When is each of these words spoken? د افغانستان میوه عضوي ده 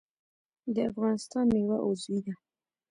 د 0.73 0.75
افغانستان 0.91 1.45
میوه 1.53 1.77
عضوي 1.87 2.19
ده 2.25 2.33